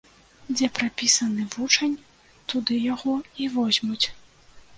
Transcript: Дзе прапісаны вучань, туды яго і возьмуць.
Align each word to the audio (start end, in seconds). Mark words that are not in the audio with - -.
Дзе 0.53 0.69
прапісаны 0.77 1.45
вучань, 1.55 1.93
туды 2.55 2.79
яго 2.93 3.15
і 3.45 3.51
возьмуць. 3.61 4.05